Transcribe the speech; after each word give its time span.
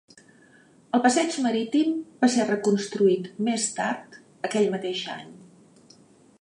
El 0.97 1.03
passeig 1.03 1.35
marítim 1.47 1.91
va 2.25 2.31
ser 2.37 2.47
reconstruït 2.49 3.29
més 3.49 3.69
tard 3.79 4.19
aquell 4.49 4.69
mateix 4.77 5.07
any. 5.21 5.33